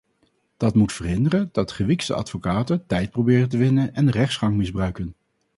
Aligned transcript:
Dat 0.57 0.75
moet 0.75 0.93
verhinderen 0.93 1.49
dat 1.51 1.71
gewiekste 1.71 2.13
advocaten 2.13 2.87
tijd 2.87 3.11
proberen 3.11 3.49
te 3.49 3.57
winnen 3.57 3.93
en 3.93 4.05
de 4.05 4.11
rechtsgang 4.11 4.55
misbruiken. 4.57 5.15